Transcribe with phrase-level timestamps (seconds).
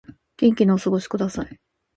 [0.37, 1.59] 元気にお過ごしください